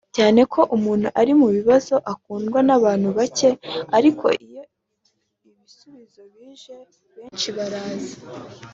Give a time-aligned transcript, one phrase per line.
[0.15, 3.49] cyane ko umuntu ari mu bibazo akundwa n’ abantu bake
[3.97, 4.63] ariko iyo
[5.49, 6.75] ibisubizo bije
[7.15, 8.15] benshi baraza